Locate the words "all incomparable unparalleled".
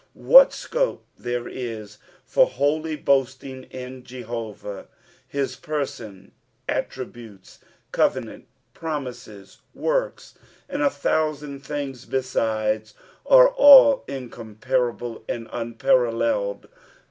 13.49-16.67